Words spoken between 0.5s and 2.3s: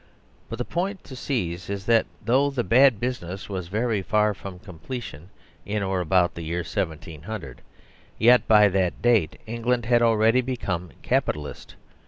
the point to seize is that,